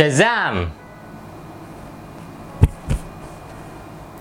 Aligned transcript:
Shazam 0.00 0.54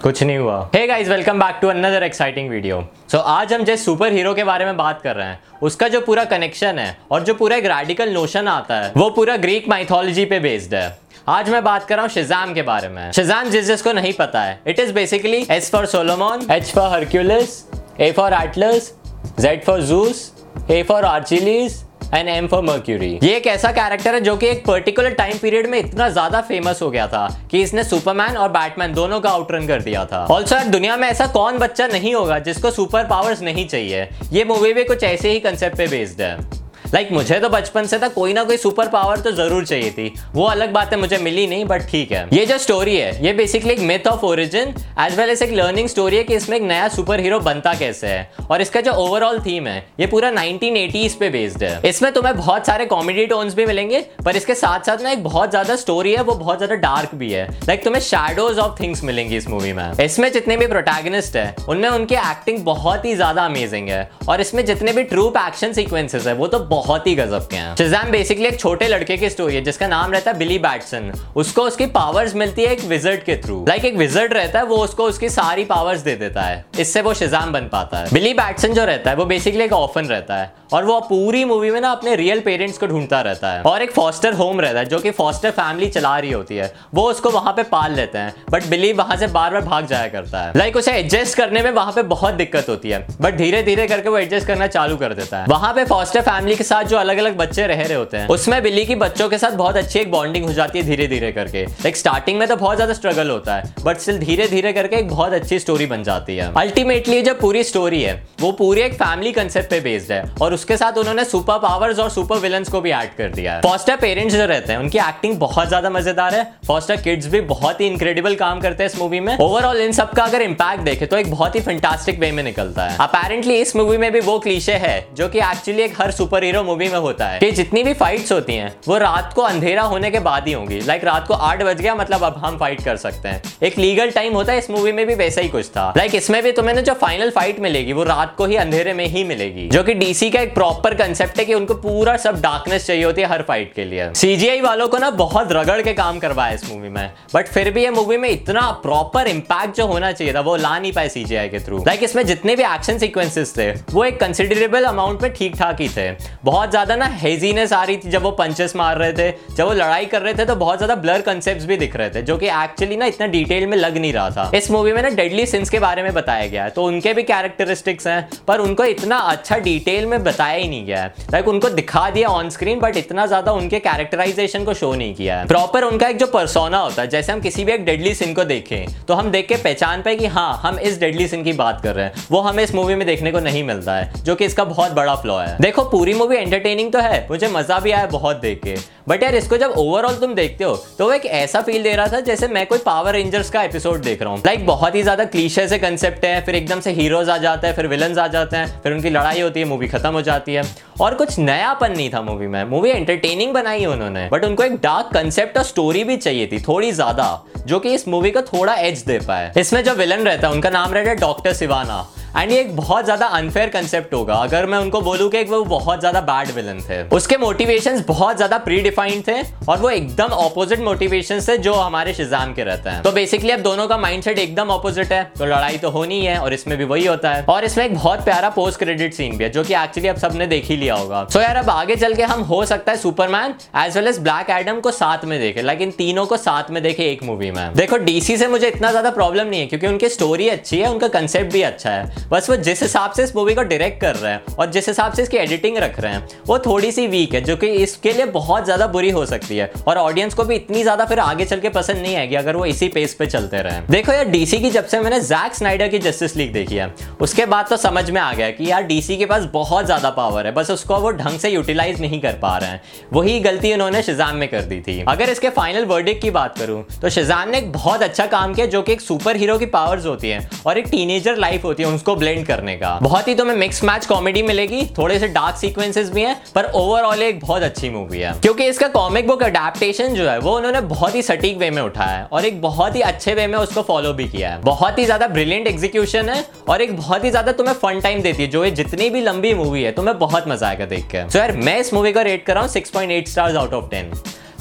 कुछ 0.01 0.21
नहीं 0.23 0.37
हुआ। 0.37 0.57
Hey 0.75 0.85
guys 0.87 1.07
welcome 1.09 1.39
back 1.39 1.59
to 1.61 1.67
another 1.67 2.03
exciting 2.03 2.49
video 2.49 2.81
so 3.11 3.17
आज 3.33 3.53
हम 3.53 3.63
जिस 3.63 3.85
सुपर 3.85 4.11
हीरो 4.13 4.33
के 4.33 4.43
बारे 4.43 4.65
में 4.65 4.75
बात 4.77 5.01
कर 5.01 5.15
रहे 5.15 5.27
हैं, 5.27 5.39
उसका 5.61 5.87
जो 5.87 6.01
पूरा 6.01 6.25
कनेक्शन 6.25 6.79
है 6.79 6.97
और 7.11 7.23
जो 7.23 7.33
पूरा 7.33 7.55
एक 7.55 7.65
रेडिकल 7.67 8.13
नोशन 8.13 8.47
आता 8.47 8.81
है, 8.81 8.91
वो 8.97 9.09
पूरा 9.09 9.37
ग्रीक 9.37 9.69
माइथोलॉजी 9.69 10.25
पे 10.25 10.39
बेस्ड 10.39 10.75
है। 10.75 10.97
आज 11.29 11.49
मैं 11.49 11.63
बात 11.63 11.87
कर 11.87 11.95
रहा 11.95 12.05
हूँ 12.05 12.11
शिजाम 12.11 12.53
के 12.53 12.61
बारे 12.63 12.89
में। 12.89 13.11
शिजाम 13.11 13.49
जिस 13.49 13.65
जिसको 13.67 13.93
नहीं 13.93 14.13
पता 14.13 14.41
है 14.43 14.59
it 14.67 14.79
is 14.79 14.93
basically 14.93 15.45
S 15.51 15.71
for 15.71 15.85
Solomon 15.87 16.47
H 16.51 16.71
for 16.71 16.89
Hercules 16.93 17.63
A 17.99 18.11
for 18.17 18.33
Atlas 18.43 18.93
Z 19.39 19.63
for 19.65 19.81
Zeus 19.83 20.31
A 20.71 20.83
for 20.83 21.05
Achilles 21.05 21.83
and 22.13 22.29
M 22.29 22.47
for 22.47 22.61
Mercury 22.63 23.07
ये 23.23 23.35
एक 23.35 23.47
ऐसा 23.47 23.71
कैरेक्टर 23.71 24.13
है 24.13 24.19
जो 24.21 24.35
कि 24.37 24.47
एक 24.47 24.65
पर्टिकुलर 24.65 25.13
टाइम 25.13 25.37
पीरियड 25.37 25.67
में 25.69 25.77
इतना 25.79 26.09
ज़्यादा 26.09 26.41
फ़ेमस 26.41 26.81
हो 26.81 26.89
गया 26.91 27.07
था 27.07 27.27
कि 27.51 27.61
इसने 27.61 27.83
सुपरमैन 27.83 28.37
और 28.37 28.49
बैटमैन 28.49 28.93
दोनों 28.93 29.19
का 29.21 29.29
आउटरन 29.29 29.67
कर 29.67 29.81
दिया 29.81 30.05
था। 30.05 30.25
ऑल्सो 30.25 30.55
यार, 30.55 30.67
दुनिया 30.67 30.97
में 30.97 31.07
ऐसा 31.07 31.27
कौन 31.27 31.57
बच्चा 31.57 31.87
नहीं 31.87 32.15
होगा 32.15 32.39
जिसको 32.39 32.71
सुपर 32.71 33.03
पावर्स 33.07 33.41
नहीं 33.41 33.67
चाहिए? 33.67 34.07
ये 34.31 34.43
मूवी 34.45 34.73
भी 34.73 34.83
कुछ 34.83 35.03
ऐसे 35.03 35.31
ही 35.31 35.39
कंसेप्ट 35.39 35.77
पे 35.77 35.87
बेस्ड 35.87 36.21
है। 36.21 36.58
लाइक 36.93 37.07
like, 37.07 37.17
मुझे 37.17 37.39
तो 37.39 37.49
बचपन 37.49 37.85
से 37.85 37.97
था 37.99 38.07
कोई 38.09 38.33
ना 38.33 38.43
कोई 38.43 38.57
सुपर 38.57 38.87
पावर 38.89 39.19
तो 39.19 39.31
ज़रूर 39.31 39.65
चाहिए 39.65 39.91
थी। 39.91 40.13
वो 40.33 40.43
अलग 40.45 40.71
बात 40.73 40.93
है 40.93 40.99
मुझे 40.99 41.17
मिली 41.19 41.45
नहीं 41.47 41.65
बट 41.65 41.85
ठीक 41.89 42.11
है। 42.11 42.27
ये 42.33 42.45
जो 42.45 42.57
स्टोरी 42.57 42.95
है 42.95 43.25
ये 43.25 43.33
बेसिकली 43.33 43.73
एक 43.73 43.79
myth 43.81 44.07
of 44.07 44.25
origin 44.25 44.73
as 44.99 45.17
well 45.17 45.29
as 45.29 45.41
एक 45.43 45.51
लर्निंग 45.53 45.87
स्टोरी 45.89 46.17
है 46.17 46.23
कि 46.23 46.35
इसमें 46.35 46.55
एक 46.57 46.63
नया 46.63 46.87
सुपर 46.89 47.19
हीरो 47.19 47.39
बनता 47.41 47.73
कैसे 47.73 48.07
है। 48.07 48.29
और 48.51 48.61
इसका 48.61 48.81
जो 48.81 48.91
ओवरऑल 49.03 49.39
थीम 49.39 49.67
है 49.67 49.77
ये 49.99 50.07
पूरा 50.07 50.31
1980s 50.31 51.13
पे 51.15 51.29
बेस्ड 51.29 51.63
है। 51.63 51.79
इसमें 51.85 52.11
तुम्हें 52.13 52.35
बहुत 52.37 52.67
सारे 52.67 52.85
कॉमेडी 52.87 53.25
टोन्स 53.25 53.55
भी 53.55 53.65
मिलेंगे 53.65 54.01
पर 54.25 54.35
इसके 54.35 54.55
साथ 54.55 54.85
साथ 54.85 55.03
ना 55.03 55.11
एक 55.11 55.23
बहुत 55.23 55.49
ज़्यादा 55.49 55.75
स्टोरी 55.75 56.13
है 56.13 56.23
वो 56.23 56.33
बहुत 56.35 56.57
ज़्यादा 56.57 56.75
डार्क 56.77 57.15
भी 57.15 57.31
है। 57.31 57.43
लाइक 57.43 57.69
like, 57.69 57.83
तुम्हें 57.83 58.01
शेडोज 58.01 58.59
ऑफ़ 58.59 58.79
थिंग्स 58.81 59.03
मिलेंगी 59.03 59.37
इस 59.37 59.47
मूवी 59.49 59.73
में। 59.73 59.91
इसमें 60.01 60.31
जितने 60.31 60.57
भी 60.57 60.67
प्रोटैगनिस्ट 60.67 61.35
है 61.35 61.55
उनमें 61.69 61.89
उनकी 61.89 62.15
एक्टिंग 62.15 62.63
बहुत 62.65 63.05
ही 63.05 63.15
ज़्यादा 63.15 63.45
अमेजिंग 63.45 63.89
है। 63.89 64.09
और 64.29 64.41
इसमें 64.41 64.65
जितने 64.65 64.93
भी 64.93 65.03
ट्रूप 65.05 65.37
एक्शन 65.37 65.73
सीक्वेंसेस 65.73 66.27
है 66.27 66.33
वो 66.33 66.47
तो 66.47 66.59
बहुत 66.79 67.07
ही 67.07 67.15
गजब 67.15 67.47
के 67.47 67.55
हैं। 67.55 67.75
शिजाम 67.75 68.11
बेसिकली 68.11 68.47
एक 68.47 68.59
छोटे 68.59 68.87
लड़के 68.87 69.17
की 69.17 69.29
स्टोरी 69.29 69.55
है, 69.55 69.61
जिसका 69.61 69.87
नाम 69.87 70.11
रहता 70.11 70.31
है 70.31 70.37
बिली 70.37 70.59
बैटसन 70.59 71.11
उसको 71.35 71.61
उसकी 71.61 71.85
पावर्स 71.95 72.35
मिलती 72.35 72.61
है 72.61 72.71
एक 72.71 72.83
विजर्ड 72.85 73.23
के 73.23 73.35
थ्रू 73.37 73.63
लाइक 73.67 73.85
एक 73.85 73.97
विजर्ड 73.97 74.33
रहता 74.33 74.59
है, 74.59 74.65
वो 74.65 74.77
उसको 74.77 75.03
उसकी 75.03 75.29
सारी 75.29 75.65
पावर्स 75.65 75.99
दे 75.99 76.15
देता 76.15 76.41
है। 76.41 76.63
इससे 76.79 77.01
वो 77.01 77.13
शिजाम 77.13 77.51
बन 77.51 77.67
पाता 77.71 77.97
है। 77.97 78.13
बिली 78.13 78.33
बैटसन 78.33 78.73
जो 78.73 78.85
रहता 78.85 79.09
है, 79.09 79.15
वो 79.15 79.25
बेसिकली 79.25 79.63
एक 79.63 79.73
ऑफन 79.73 80.05
रहता 80.05 80.37
है। 80.37 80.51
और 80.73 80.85
वो 80.85 80.99
पूरी 80.99 81.43
मूवी 81.45 81.71
में 81.71 81.79
ना 81.81 81.91
अपने 81.91 82.15
रियल 82.15 82.39
पेरेंट्स 82.39 82.77
को 82.77 82.87
ढूंढता 82.87 83.21
रहता 83.21 83.51
है। 83.51 83.61
और 83.61 83.81
एक 83.81 83.91
फॉस्टर 83.91 84.33
होम 84.33 84.59
रहता 84.61 84.79
है, 84.79 84.85
जो 84.85 84.99
कि 84.99 85.11
फॉस्टर 85.11 85.51
फैमिली 85.51 85.87
चला 85.87 86.17
रही 86.19 86.31
होती 86.31 86.57
है। 86.57 86.73
वो 86.93 87.09
उसको 87.09 87.29
वहाँ 87.29 87.53
पे 87.53 87.63
पाल 87.63 87.93
लेते 87.93 88.17
हैं 88.17 88.33
बट 88.49 88.65
बिली 88.65 88.91
वहाँ 88.93 89.17
से 89.17 89.27
बार 89.27 89.51
बार 89.51 89.61
भाग 89.61 89.87
जाया 89.87 90.07
करता 90.07 90.41
है। 90.41 90.57
लाइक 90.57 90.75
उसे 90.75 90.91
एडजस्ट 90.91 91.37
करने 91.37 91.61
में 91.61 91.71
वहाँ 91.71 91.91
पे 91.91 92.03
बहुत 92.03 92.33
दिक्कत 92.33 92.69
होती 92.69 92.89
है 92.89 93.05
बट 93.21 93.35
धीरे 93.35 93.61
धीरे 93.63 93.87
करके 93.87 94.09
वो 94.09 94.17
एडजस्ट 94.17 94.47
करना 94.47 94.67
चालू 94.67 94.97
कर 94.97 95.13
देता 95.13 95.37
है। 95.37 95.45
वहाँ 95.45 95.73
पे 95.73 95.85
फॉस्टर 95.85 96.21
फैमिली 96.21 96.55
के 96.55 96.63
साथ 96.69 96.83
जो 96.85 96.97
अलग 96.97 97.17
अलग 97.17 97.37
बच्चे 97.37 97.67
रह 97.67 97.81
रहे 97.81 97.93
होते 97.93 98.17
हैं, 98.17 98.27
उसमें 98.29 98.61
बिल्ली 98.63 98.85
की 98.85 98.95
बच्चों 98.97 99.29
के 99.29 99.37
साथ 99.37 99.51
बहुत 99.57 99.77
अच्छी 99.77 99.99
एक 99.99 100.11
बॉन्डिंग 100.11 100.45
हो 100.45 100.53
जाती 100.53 100.79
है 100.79 100.85
धीरे 100.85 101.07
धीरे 101.07 101.31
करके। 101.31 101.63
लाइक 101.63 101.97
स्टार्टिंग 101.97 102.39
में 102.39 102.47
तो 102.47 102.55
बहुत 102.57 102.75
ज़्यादा 102.75 102.93
स्ट्रगल 102.93 103.29
होता 103.29 103.55
है 103.55 103.73
बट 103.83 103.97
स्टिल 103.99 104.17
धीरे 104.19 104.47
धीरे 104.47 104.73
करके 104.73 104.95
एक 104.95 105.07
बहुत 105.09 105.33
अच्छी 105.33 105.59
स्टोरी 105.59 105.85
बन 105.87 106.03
जाती 106.03 106.37
है। 106.37 106.51
अल्टीमेटली 106.57 107.21
जो 107.21 107.33
पूरी 107.35 107.63
स्टोरी 107.63 108.01
है, 108.01 108.13
वो 108.41 108.51
पूरी 108.53 108.81
एक 108.81 108.93
फैमिली 108.95 109.31
कंसेप्ट 109.31 109.69
पे 109.69 109.79
बेस्ड 109.81 110.11
है, 110.11 110.23
और 110.41 110.53
उसके 110.53 110.77
साथ 110.77 110.97
उन्होंने 110.97 111.25
सुपर 111.25 111.57
पावर्स 111.59 111.99
और 111.99 112.09
सुपर 112.09 112.37
विलन 112.39 112.63
को 112.71 112.81
भी 112.81 112.91
ऐड 112.91 113.15
कर 113.17 113.29
दिया 113.31 113.53
है। 113.53 113.61
फॉस्टर 113.61 113.95
पेरेंट्स 113.97 114.35
जो 114.35 114.45
रहते 114.45 114.73
हैं, 114.73 114.79
उनकी 114.79 114.97
एक्टिंग 114.99 115.37
बहुत 115.39 115.67
ज़्यादा 115.67 115.89
मज़ेदार 115.89 116.35
है। 116.35 116.43
फॉस्टर 116.67 117.01
किड्स 117.01 117.27
भी 117.27 117.41
बहुत 117.49 117.81
ही 117.81 117.87
इनक्रेडिबल 117.87 118.35
काम 118.35 118.59
करते 118.61 118.83
हैं 118.83 118.89
इस 118.89 118.97
मूवी 118.99 119.19
में। 119.19 119.35
ओवरऑल 119.39 119.81
इन 119.81 119.91
सब 119.93 120.11
का 120.11 120.23
अगर 120.23 120.41
इम्पैक्ट 120.41 120.83
देखे 120.83 121.05
तो 121.05 121.17
एक 121.17 121.31
बहुत 121.31 121.55
ही 121.55 121.61
फंटास्टिक 121.61 122.19
वे 122.19 122.31
में 122.31 122.43
निकलता 122.43 122.85
है। 122.85 122.97
अपेरेंटली 123.01 123.55
इस 123.57 123.75
मूवी 123.75 123.97
में 123.97 124.11
भी 124.11 124.19
वो 124.21 124.37
क्लीशे 124.39 124.73
है, 124.75 125.07
जो 125.13 125.27
कि 125.29 125.39
एक्चुअली 125.41 125.83
एक 125.83 126.01
हर 126.01 126.11
सुपर 126.11 126.43
हीरो 126.43 126.58
मूवी 126.63 126.89
में 126.89 126.99
होता 126.99 127.27
है। 127.27 127.39
कि 127.39 127.51
जितनी 127.51 127.83
भी 127.83 127.93
फाइट्स 127.93 128.31
होती 128.31 128.55
हैं, 128.55 128.75
वो 128.87 128.97
रात 128.97 129.33
को 129.33 129.41
अंधेरा 129.41 129.81
होने 129.81 130.11
के 130.11 130.19
बाद 130.19 130.47
ही 130.47 130.53
होंगी। 130.53 130.81
लाइक 130.81 131.03
रात 131.03 131.27
को 131.27 131.33
आठ 131.33 131.63
बज 131.63 131.81
गया 131.81 131.95
मतलब 131.95 132.23
अब 132.23 132.37
हम 132.37 132.57
फाइट 132.57 132.83
कर 132.85 132.97
सकते 132.97 133.29
हैं। 133.29 133.43
एक 133.63 133.77
लीगल 133.77 134.11
टाइम 134.11 134.33
होता 134.33 134.53
है, 134.53 134.59
इस 134.59 134.69
मूवी 134.69 134.91
में 134.91 135.07
भी 135.07 135.15
वैसा 135.15 135.41
ही 135.41 135.49
कुछ 135.49 135.65
था। 135.65 135.93
लाइक 135.97 136.15
इसमें 136.15 136.43
भी 136.43 136.51
तुम्हें 136.51 136.83
जो 136.83 136.93
फाइनल 136.93 137.29
फाइट 137.29 137.59
मिलेगी, 137.59 137.93
वो 137.93 138.03
रात 138.03 138.35
को 138.35 138.45
ही 138.45 138.55
अंधेरे 138.55 138.93
में 138.93 139.05
ही 139.05 139.23
मिलेगी। 139.23 139.69
जो 139.69 139.83
कि 139.83 139.93
डीसी 139.93 140.29
का 140.29 140.39
एक 140.39 140.53
प्रॉपर 140.53 140.93
कंसेप्ट 140.93 141.39
है 141.39 141.45
कि 141.45 141.53
उनको 141.53 141.73
पूरा 141.73 142.17
सब 142.17 142.41
डार्कनेस 142.41 142.87
चाहिए 142.87 143.03
होती 143.03 143.21
है 143.21 143.27
हर 143.27 143.41
फाइट 143.41 143.73
के 143.73 143.85
लिए। 143.85 144.13
सीजीआई 144.13 144.61
वालों 144.61 144.87
को 144.87 144.97
ना 144.97 145.09
बहुत 145.09 145.51
रगड़ 145.51 145.81
के 145.81 145.93
काम 145.93 146.19
करवाया 146.19 146.53
इस 146.53 146.71
मूवी 146.71 146.89
में। 146.89 147.11
बट 147.35 147.47
फिर 147.47 147.71
भी 147.71 147.83
ये 147.83 147.89
मूवी 147.89 148.17
में 148.17 148.29
इतना 148.29 148.61
प्रॉपर 148.61 149.27
इंपैक्ट 149.27 149.75
जो 149.75 149.85
होना 149.85 150.11
चाहिए 150.11 150.33
था, 150.33 150.39
वो 150.39 150.55
ला 150.55 150.79
नहीं 150.79 150.93
पाए 150.93 151.09
सीजीआई 151.09 151.49
के 151.49 151.59
थ्रू 151.59 151.77
लाइक 151.77 152.03
इसमें 152.03 152.25
जितने 152.25 152.55
भी 152.55 152.63
एक्शन 152.63 152.97
सीक्वेंसेस 152.97 153.53
थे, 153.57 153.71
वो 153.71 154.03
एक 154.03 154.19
कंसिडरेबल 154.19 154.83
अमाउंट 154.83 155.21
में 155.21 155.33
ठीक 155.33 155.55
ठाक 155.55 155.81
ही 155.81 155.89
थे। 155.89 156.11
बहुत 156.49 156.69
ज़्यादा 156.69 156.95
ना 156.95 157.05
हेजीनेस 157.15 157.73
आ 157.73 157.83
रही 157.83 157.97
थी 157.97 158.09
जब 158.09 158.23
वो 158.23 158.29
पंचेस 158.33 158.75
मार 158.75 158.97
रहे 158.97 159.13
थे। 159.13 159.55
जब 159.55 159.65
वो 159.65 159.73
लड़ाई 159.73 160.05
कर 160.07 160.21
रहे 160.21 160.33
थे 160.33 160.45
तो 160.45 160.55
बहुत 160.57 160.77
ज़्यादा 160.77 160.95
ब्लर 160.97 161.21
कंसेप्ट 161.21 161.61
भी 161.63 161.75
दिख 161.77 161.95
रहे 161.95 162.09
थे, 162.09 162.21
जो 162.21 162.37
कि 162.37 162.45
एक्चुअली 162.47 162.95
ना 162.97 163.05
इतना 163.05 163.27
डिटेल 163.29 163.65
में 163.67 163.75
लग 163.77 163.97
नहीं 163.97 164.13
रहा 164.13 164.29
था। 164.29 164.49
इस 164.55 164.69
मूवी 164.71 164.93
में 164.93 165.01
ना 165.03 165.09
डेडली 165.11 165.45
सिंस 165.45 165.69
के 165.69 165.79
बारे 165.79 166.03
में 166.03 166.13
बताया 166.13 166.47
गया 166.47 166.63
है 166.63 166.69
तो 166.69 166.83
उनके 166.85 167.13
भी 167.13 167.23
कैरेक्टरिस्टिक्स 167.23 168.07
हैं, 168.07 168.29
पर 168.47 168.59
उनको 168.59 168.85
इतना 168.85 169.17
अच्छा 169.17 169.57
डिटेल 169.59 170.05
में 170.05 170.23
बताया 170.23 170.55
ही 170.55 170.67
नहीं 170.69 170.85
गया 170.85 171.01
है। 171.03 171.13
लाइक 171.31 171.47
उनको 171.47 171.69
दिखा 171.71 172.09
दिया 172.09 172.29
ऑन 172.29 172.49
स्क्रीन 172.49 172.79
बट 172.79 172.97
इतना 172.97 173.25
ज़्यादा 173.25 173.51
उनके 173.53 173.79
कैरेक्टराइजेशन 173.81 174.65
को 174.65 174.73
शो 174.73 174.93
नहीं 174.93 175.13
किया 175.15 175.37
है। 175.39 175.47
प्रॉपर 175.47 175.83
उनका 175.83 176.07
एक 176.07 176.17
जो 176.17 176.27
परसोना 176.29 176.77
होता 176.79 177.01
है, 177.01 177.07
जैसे 177.09 177.31
हम 177.31 177.41
किसी 177.41 177.65
भी 177.65 177.71
एक 177.71 177.85
डेडली 177.85 178.13
सिन 178.15 178.33
को 178.33 178.43
देखें 178.45 179.05
तो 179.07 179.13
हम 179.13 179.31
देख 179.31 179.47
के 179.47 179.55
पहचान 179.59 180.01
पाए 180.01 180.15
कि 180.15 180.25
हाँ 180.29 180.59
हम 180.63 180.79
इस 180.81 180.99
डेडली 180.99 181.27
सिन 181.27 181.43
की 181.43 181.53
बात 181.55 181.81
कर 181.83 181.95
रहे 181.95 182.05
हैं। 182.05 182.25
वो 182.31 182.41
हमें 182.41 182.63
इस 182.63 182.75
मूवी 182.75 182.95
में 182.95 183.05
देखने 183.07 183.31
को 183.31 183.39
नहीं 183.41 183.63
मिलता 183.63 183.95
है, 183.95 184.11
जो 184.15 184.35
कि 184.35 184.45
इसका 184.45 184.63
बहुत 184.65 184.91
बड़ा 184.93 185.15
फ्लॉ 185.17 185.39
है। 185.39 185.57
देखो, 185.61 185.83
पूरी 185.85 186.13
मूवी 186.13 186.37
एंटरटेनिंग 186.39 186.91
तो 186.91 186.99
है 186.99 187.25
मुझे 187.29 187.47
मज़ा 187.49 187.79
भी 187.79 187.91
आया 187.91 188.05
बहुत 188.07 188.37
देख 188.37 188.61
के। 188.63 188.75
बट 189.09 189.23
यार 189.23 189.35
इसको 189.35 189.57
जब 189.57 189.71
ओवरऑल 189.77 190.15
तुम 190.15 190.33
देखते 190.35 190.63
हो 190.63 190.75
तो 190.97 191.05
वो 191.05 191.13
एक 191.13 191.25
ऐसा 191.25 191.61
फील 191.61 191.83
दे 191.83 191.93
रहा 191.95 192.07
था 192.07 192.19
जैसे 192.21 192.47
मैं 192.47 192.65
कोई 192.67 192.79
पावर 192.79 193.13
रेंजर्स 193.13 193.49
का 193.49 193.63
एपिसोड 193.63 194.01
देख 194.01 194.21
रहा 194.21 194.31
हूँ। 194.31 194.39
लाइक 194.39 194.57
like, 194.57 194.67
बहुत 194.67 194.95
ही 194.95 195.01
ज़्यादा 195.03 195.25
क्लीशे 195.25 195.67
से 195.67 195.77
कंसेप्ट 195.79 196.25
है 196.25 196.41
फिर 196.45 196.55
एकदम 196.55 196.79
से 196.79 196.91
हीरोज 196.91 197.29
आ 197.29 197.37
जाते 197.37 197.67
हैं 197.67 197.75
फिर 197.75 197.87
विलन 197.87 198.17
आ 198.19 198.27
जाते 198.27 198.57
हैं 198.57 198.81
फिर 198.83 198.93
उनकी 198.93 199.09
लड़ाई 199.09 199.41
होती 199.41 199.59
है 199.59 199.65
मूवी 199.67 199.87
खत्म 199.87 200.11
हो 200.11 200.21
जाती 200.21 200.53
है। 200.53 200.63
और 201.01 201.15
कुछ 201.15 201.37
नयापन 201.39 201.91
नहीं 201.91 202.09
था 202.09 202.21
मूवी 202.21 202.47
में। 202.47 202.63
मूवी 202.65 202.89
एंटरटेनिंग 202.89 203.53
बनाई 203.53 203.79
है 203.81 203.87
उन्होंने 203.87 204.27
बट 204.31 204.45
उनको 204.45 204.63
एक 204.63 204.75
डार्क 204.79 205.09
कंसेप्ट 205.13 205.57
और 205.57 205.63
स्टोरी 205.63 206.03
भी 206.03 206.17
चाहिए 206.17 206.47
थी 206.47 206.59
थोड़ी 206.61 206.91
ज़्यादा 206.91 207.27
जो 207.65 207.79
कि 207.79 207.93
इस 207.93 208.07
मूवी 208.07 208.31
को 208.31 208.41
थोड़ा 208.43 208.75
एज 208.75 209.03
दे 209.03 209.19
पाए। 209.19 209.51
इसमें 209.57 209.83
जो 209.83 209.93
विलन 209.95 210.23
रहता 210.23 210.47
है 210.47 210.53
उनका 210.53 210.69
नाम 210.69 210.93
रहता 210.93 211.09
है 211.09 211.15
डॉक्टर 211.17 211.53
सिवाना 211.53 212.05
एंड 212.37 212.51
ये 212.51 212.59
एक 212.61 212.75
बहुत 212.75 213.05
ज़्यादा 213.05 213.25
अनफेयर 213.27 213.69
कंसेप्ट 213.69 214.13
होगा। 214.13 214.35
अगर 214.35 214.65
मैं 214.65 214.77
उनको 214.77 215.01
बोलूँ 215.01 215.29
कि 215.31 215.43
वो 215.43 215.63
बहुत 215.65 215.99
ज़्यादा 215.99 216.21
बैड 216.23 216.51
विलन 216.51 216.79
थे। 216.81 217.01
उसके 217.15 217.37
मोटिवेशन 217.37 218.03
बहुत 218.07 218.35
ज़्यादा 218.35 218.57
प्री 218.59 218.79
डिफाइंड 218.81 219.23
थे 219.27 219.41
और 219.69 219.77
वो 219.77 219.89
एकदम 219.89 220.33
ऑपोजिट 220.39 220.79
मोटिवेशन 220.79 221.41
थे 221.47 221.57
जो 221.59 221.73
हमारे 221.73 222.13
शिजाम 222.13 222.53
के 222.53 222.63
रहते 222.63 222.89
हैं। 222.89 223.01
तो 223.03 223.11
बेसिकली 223.11 223.51
अब 223.51 223.59
दोनों 223.61 223.87
का 223.87 223.97
माइंडसेट 223.97 224.39
एकदम 224.39 224.69
ऑपोजिट 224.69 225.11
है। 225.11 225.23
तो 225.37 225.45
लड़ाई 225.45 225.77
तो 225.77 225.89
होनी 225.89 226.19
है 226.21 226.37
और 226.39 226.53
इसमें 226.53 226.77
भी 226.77 226.85
वही 226.85 227.05
होता 227.05 227.31
है। 227.31 227.43
और 227.45 227.65
इसमें 227.65 227.85
एक 227.85 227.93
बहुत 227.93 228.23
प्यारा 228.23 228.49
पोस्ट 228.51 228.79
क्रेडिट 228.79 229.13
सीन 229.13 229.37
भी 229.37 229.43
है, 229.43 229.49
जो 229.49 229.63
कि 229.63 229.73
एक्चुअली 229.75 230.09
अब 230.09 230.17
सबने 230.17 230.47
देख 230.47 230.65
ही 230.65 230.77
लिया 230.77 230.95
होगा। 230.95 231.23
सो 231.23 231.39
so 231.39 231.45
यार 231.45 231.55
अब 231.55 231.69
आगे 231.69 231.95
चल 231.95 232.13
के 232.13 232.23
हम 232.25 232.41
हो 232.43 232.63
सकता 232.65 232.91
है 232.91 232.97
Superman 232.97 233.55
as 233.77 233.97
well 233.97 234.07
as 234.07 234.19
Black 234.19 234.49
Adam 234.51 234.79
को 234.79 234.91
साथ 234.93 235.25
में 235.25 235.39
देखे। 235.39 235.61
लेकिन 235.61 235.91
तीनों 235.93 236.25
को 236.25 236.37
साथ 236.37 236.71
में 236.71 236.81
देखे 236.83 237.09
एक 237.11 237.23
मूवी 237.23 237.51
में। 237.51 237.73
देखो 237.75 237.97
डीसी 237.99 238.37
से 238.37 238.47
मुझे 238.47 238.67
इतना 238.67 238.89
ज़्यादा 238.91 239.09
प्रॉब्लम 239.11 239.47
नहीं 239.47 239.59
है, 239.61 239.67
क्योंकि 239.67 239.87
उनकी 239.87 240.09
स्टोरी 240.09 240.49
अच्छी 240.49 240.79
है, 240.79 240.89
उनका 240.89 241.07
कंसेप्ट 241.09 241.51
भी 241.53 241.61
अच्छा 241.63 241.89
है। 241.89 242.18
बस 242.31 242.49
वो 242.49 242.55
जिस 242.57 242.81
हिसाब 242.81 243.11
से 243.11 243.23
इस 243.23 243.35
मूवी 243.35 243.55
को 243.55 243.63
डायरेक्ट 243.63 243.99
कर 244.01 244.15
रहे 244.15 244.31
हैं 244.31 244.55
और 244.55 244.71
जिस 244.71 244.87
हिसाब 244.87 245.13
से 245.13 245.23
इसकी 245.23 245.37
एडिटिंग 245.37 245.77
रख 245.77 245.99
रहे 245.99 246.13
हैं, 246.13 246.27
वो 246.47 246.57
थोड़ी 246.59 246.91
सी 246.91 247.07
वीक 247.07 247.33
है, 247.33 247.41
जो 247.41 247.55
कि 247.57 247.67
इसके 247.79 248.13
लिए 248.13 248.25
बहुत 248.27 248.65
ज़्यादा 248.65 248.87
बुरी 248.89 249.09
हो 249.11 249.25
सकती 249.25 249.57
है। 249.57 249.71
और 249.87 249.97
ऑडियंस 249.97 250.33
को 250.33 250.43
भी 250.43 250.55
इतनी 250.55 250.81
ज़्यादा 250.83 251.05
फिर 251.05 251.19
आगे 251.19 251.45
चल 251.45 251.59
के 251.59 251.69
पसंद 251.71 251.97
नहीं 251.97 252.15
आएगी 252.15 252.35
अगर 252.35 252.55
वो 252.55 252.65
इसी 252.65 252.87
पेस 252.89 253.13
पे 253.13 253.25
चलते 253.27 253.61
रहे। 253.61 253.81
देखो 253.89 254.13
यार 254.13 254.25
डीसी 254.27 254.59
की 254.59 254.69
जब 254.69 254.85
से 254.85 254.99
मैंने 254.99 255.19
जैक 255.21 255.55
स्नाइडर 255.55 255.87
की 255.87 255.99
जस्टिस 255.99 256.35
लीग 256.37 256.53
देखी 256.53 256.75
है, 256.75 256.93
उसके 257.21 257.45
बाद 257.47 257.65
तो 257.69 257.77
समझ 257.79 258.09
में 258.09 258.21
आ 258.21 258.31
गया 258.33 258.49
कि 258.51 258.69
यार 258.69 258.83
डीसी 258.83 259.17
के 259.17 259.25
पास 259.25 259.43
बहुत 259.53 259.85
ज़्यादा 259.85 260.09
पावर 260.11 260.45
है, 260.45 260.51
बस 260.53 260.71
उसको 260.71 260.97
वो 260.99 261.11
ढंग 261.13 261.39
से 261.39 261.49
यूटिलाइज 261.49 262.01
नहीं 262.01 262.21
कर 262.21 262.37
पा 262.41 262.57
रहे 262.57 262.69
हैं। 262.69 262.81
वही 263.13 263.39
गलती 263.41 263.73
उन्होंने 263.73 264.01
शिजाम 264.03 264.35
में 264.35 264.47
कर 264.49 264.61
दी 264.63 264.79
थी। 264.81 264.99
अगर 265.09 265.29
इसके 265.29 265.49
फाइनल 265.51 265.85
वर्डिक 265.85 266.21
की 266.21 266.31
बात 266.31 266.57
करूँ 266.57 266.83
तो 267.01 267.09
शिजाम 267.09 267.49
ने 267.49 267.57
एक 267.57 267.71
बहुत 267.71 268.03
अच्छा 268.03 268.25
काम 268.27 268.53
किया, 268.53 268.65
जो 268.67 268.81
कि 268.81 268.93
एक 268.93 269.01
सुपर 269.01 269.35
हीरो 269.37 269.57
की 269.57 269.65
पावर्स 269.67 270.05
होती 270.05 270.29
है 270.29 270.49
और 270.65 270.77
एक 270.77 270.87
टीनेजर 270.89 271.37
लाइफ 271.37 271.63
होती 271.63 271.83
है 271.83 271.89
उसको 271.89 272.08
ब्लेंड 272.15 272.45
करने 272.45 272.75
का। 272.75 272.97
बहुत 273.01 273.27
ही 273.27 273.35
तुम्हें 273.35 273.55
मिक्स 273.57 273.83
मैच 273.83 274.05
कॉमेडी 274.05 274.41
मिलेगी, 274.43 274.85
थोड़े 274.97 275.19
से 275.19 275.27
डार्क 275.29 275.55
सीक्वेंसेस 275.57 276.09
भी 276.09 276.21
हैं, 276.21 276.35
पर 276.55 276.65
ओवरऑल 276.75 277.21
एक 277.21 277.39
बहुत 277.39 277.63
अच्छी 277.63 277.89
मूवी 277.89 278.19
है। 278.19 278.33
क्योंकि 278.41 278.65
इसका 278.65 278.87
कॉमिक 278.89 279.27
बुक 279.27 279.43
अडेप्टेशन 279.43 280.13
जो 280.15 280.29
है, 280.29 280.37
वो 280.39 280.55
उन्होंने 280.57 280.81
बहुत 280.89 281.15
ही 281.15 281.21
सटीक 281.21 281.57
वे 281.57 281.69
में 281.69 281.81
उठाया 281.81 282.17
है 282.17 282.25
और 282.25 282.45
एक 282.45 282.61
बहुत 282.61 282.95
ही 282.95 283.01
अच्छे 283.03 283.33
वे 283.33 283.47
में 283.47 283.57
उसको 283.57 283.81
फॉलो 283.81 284.13
भी 284.13 284.27
किया 284.27 284.51
है। 284.51 284.61
बहुत 284.61 284.99
ही 284.99 285.05
ज़्यादा 285.05 285.27
ब्रिलियंट 285.29 285.67
एग्जीक्यूशन 285.67 286.29
है 286.29 286.43
और 286.69 286.81
एक 286.81 286.95
बहुत 286.97 287.23
ही 287.23 287.29
ज़्यादा 287.29 287.51
तुम्हें 287.51 287.75
फन 287.75 287.99
टाइम 287.99 288.21
देती 288.21 288.43
है। 288.43 288.49
जो 288.49 288.63
ये 288.65 288.71
जितनी 288.73 289.09
भी 289.09 289.21
लंबी 289.21 289.53
मूवी 289.53 289.83
है, 289.83 289.91
तुम्हें 289.91 290.17
बहुत 290.19 290.47
मज़ा 290.47 290.67
आएगा 290.67 290.85
देख 290.87 291.07
के। 291.07 291.27
So 291.29 291.35
यार, 291.35 291.51
मैं 291.53 291.77
इस 291.79 291.93
मूवी 291.93 292.11
का 292.11 292.21
रेट 292.21 292.45
कर 292.45 292.53
रहा 292.53 292.63
हूँ 292.63 292.71
six 292.71 292.89
point 292.89 293.11
eight 293.11 293.27
stars 293.27 293.55
out 293.55 293.73
of 293.73 293.89
ten 293.91 294.11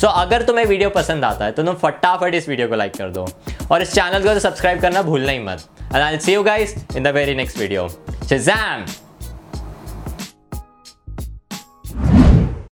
so 0.01 0.07
so, 0.07 0.13
अगर 0.15 0.43
तुम्हें 0.43 0.65
वीडियो 0.67 0.91
पसंद 0.91 1.25
आता 1.25 1.45
है 1.45 1.53
तो 1.53 1.63
तुम 1.63 1.75
फटाफट 1.75 2.35
इस 2.35 2.49
वीडियो 2.49 2.69
को 2.69 2.75
लाइक 2.75 2.97
कर 2.97 3.11
दो। 3.11 3.27
और 3.71 3.83
इस 3.83 3.93
चैनल 3.95 4.25
को 4.25 4.35
तो 4.35 4.41
सब्सक्राइब 4.41 4.81
करना 4.81 5.03
भूलना 5.03 5.33
ही 5.33 5.39
मत। 5.39 5.65
And 5.81 6.03
I 6.03 6.19
see 6.19 6.35
you 6.35 6.43
guys 6.43 6.75
in 6.97 7.03
the 7.03 7.15
very 7.17 7.35
next 7.35 7.59
video 7.59 7.89
Shazam! 8.29 9.08